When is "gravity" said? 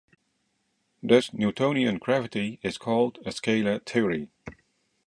1.99-2.59